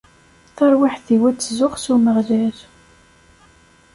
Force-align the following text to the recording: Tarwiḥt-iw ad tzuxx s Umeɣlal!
Tarwiḥt-iw 0.55 1.23
ad 1.29 1.37
tzuxx 1.37 1.81
s 1.83 1.85
Umeɣlal! 1.93 2.57